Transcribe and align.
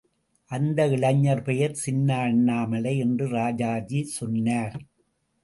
அந்த 0.51 0.87
இளைஞர் 0.87 1.41
பெயர் 1.41 1.73
சின்ன 1.73 2.17
அண்ணாமலை 2.17 2.97
என்று 2.97 3.27
ராஜாஜி 3.27 4.03
சொன்னார். 4.03 4.75